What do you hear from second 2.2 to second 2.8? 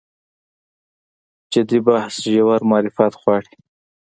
ژور